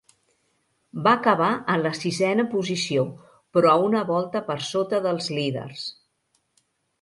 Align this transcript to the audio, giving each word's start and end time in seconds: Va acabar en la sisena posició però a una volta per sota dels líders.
Va 1.07 1.11
acabar 1.17 1.49
en 1.73 1.83
la 1.83 1.91
sisena 1.97 2.45
posició 2.53 3.03
però 3.59 3.75
a 3.75 3.85
una 3.91 4.01
volta 4.09 4.43
per 4.49 4.57
sota 4.71 5.03
dels 5.05 5.31
líders. 5.37 5.85